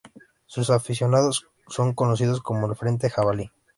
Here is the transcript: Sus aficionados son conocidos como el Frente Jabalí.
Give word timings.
Sus 0.47 0.71
aficionados 0.71 1.45
son 1.67 1.93
conocidos 1.93 2.41
como 2.41 2.65
el 2.65 2.75
Frente 2.75 3.07
Jabalí. 3.11 3.51